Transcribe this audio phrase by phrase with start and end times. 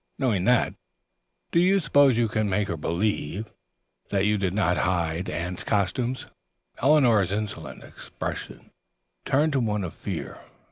[0.17, 0.73] Knowing that,
[1.51, 3.53] do you suppose you can make her believe
[4.09, 6.25] that you did not hide Anne's costumes?"
[6.81, 8.71] Eleanor's insolent expression
[9.25, 10.39] turned to one of fear.